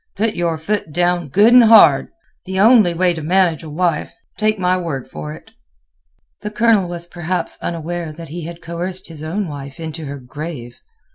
[0.15, 2.07] Put your foot down good and hard;
[2.45, 4.11] the only way to manage a wife.
[4.35, 5.51] Take my word for it."
[6.41, 10.77] The Colonel was perhaps unaware that he had coerced his own wife into her grave.
[10.83, 10.91] Mr.